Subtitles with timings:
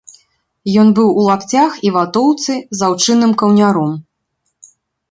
[0.83, 3.97] Ён быў у лапцях і ватоўцы з аўчынным каўняром.